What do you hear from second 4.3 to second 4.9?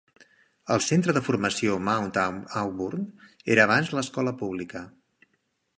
pública.